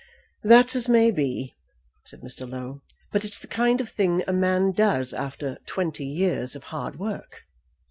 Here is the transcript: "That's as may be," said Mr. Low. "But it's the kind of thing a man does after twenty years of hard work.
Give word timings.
"That's 0.41 0.75
as 0.75 0.89
may 0.89 1.11
be," 1.11 1.53
said 2.07 2.21
Mr. 2.21 2.49
Low. 2.49 2.81
"But 3.11 3.23
it's 3.23 3.37
the 3.37 3.45
kind 3.45 3.79
of 3.79 3.87
thing 3.87 4.23
a 4.25 4.33
man 4.33 4.71
does 4.71 5.13
after 5.13 5.59
twenty 5.67 6.05
years 6.05 6.55
of 6.55 6.63
hard 6.73 6.97
work. 6.97 7.43